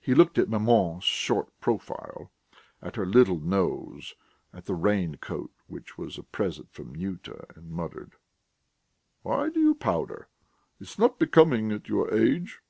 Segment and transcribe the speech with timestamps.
[0.00, 2.30] He looked at maman's sharp profile,
[2.80, 4.14] at her little nose,
[4.52, 8.14] and at the raincoat which was a present from Nyuta, and muttered:
[9.20, 10.28] "Why do you powder?
[10.80, 12.60] It's not becoming at your age!